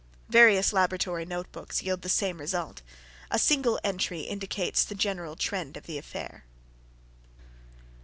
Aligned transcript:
Various 0.29 0.73
laboratory 0.73 1.25
note 1.27 1.51
books 1.51 1.83
yield 1.83 2.01
the 2.01 2.09
same 2.09 2.39
result. 2.39 2.81
A 3.29 3.37
single 3.37 3.79
entry 3.83 4.21
indicates 4.21 4.83
the 4.83 4.95
general 4.95 5.35
trend 5.35 5.77
of 5.77 5.85
the 5.85 5.99
affair. 5.99 6.43